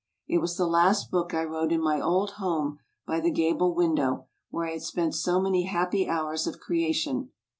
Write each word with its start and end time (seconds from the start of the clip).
It 0.27 0.39
was 0.39 0.57
the 0.57 0.65
last 0.65 1.11
book 1.11 1.31
I 1.31 1.43
wrote 1.43 1.71
in 1.71 1.79
my 1.79 2.01
old 2.01 2.31
home 2.41 2.79
by 3.05 3.19
the 3.19 3.29
gable 3.29 3.75
window 3.75 4.25
where 4.49 4.65
I 4.65 4.71
had 4.71 4.81
spent 4.81 5.13
so 5.13 5.39
many 5.39 5.65
happy 5.65 6.09
hours 6.09 6.47
of 6.47 6.59
creation. 6.59 7.29